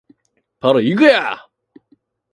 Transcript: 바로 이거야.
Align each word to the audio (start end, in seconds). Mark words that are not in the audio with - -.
바로 0.59 0.79
이거야. 0.79 1.37